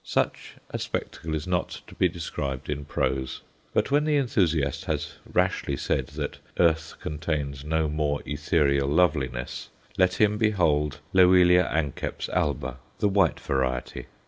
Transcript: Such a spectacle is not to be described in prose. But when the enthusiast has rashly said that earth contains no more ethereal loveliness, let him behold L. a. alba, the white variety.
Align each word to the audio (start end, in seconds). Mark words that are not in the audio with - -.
Such 0.03 0.55
a 0.71 0.79
spectacle 0.79 1.35
is 1.35 1.45
not 1.45 1.81
to 1.85 1.93
be 1.93 2.09
described 2.09 2.71
in 2.71 2.85
prose. 2.85 3.41
But 3.71 3.91
when 3.91 4.03
the 4.05 4.17
enthusiast 4.17 4.85
has 4.85 5.13
rashly 5.31 5.77
said 5.77 6.07
that 6.17 6.39
earth 6.59 6.95
contains 6.99 7.63
no 7.63 7.87
more 7.87 8.21
ethereal 8.25 8.89
loveliness, 8.89 9.69
let 9.99 10.15
him 10.15 10.39
behold 10.39 11.01
L. 11.15 11.35
a. 11.35 12.13
alba, 12.31 12.77
the 12.97 13.09
white 13.09 13.39
variety. 13.39 14.07